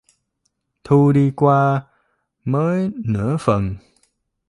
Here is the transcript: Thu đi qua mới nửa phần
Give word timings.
Thu 0.83 1.11
đi 1.11 1.31
qua 1.35 1.81
mới 2.43 2.91
nửa 3.05 3.37
phần 3.39 3.75